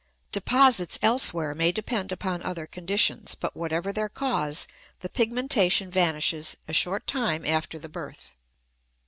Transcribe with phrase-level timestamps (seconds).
[0.31, 4.67] Deposits elsewhere may depend upon other conditions; but whatever their cause
[5.01, 8.35] the pigmentation vanishes a short time after the birth.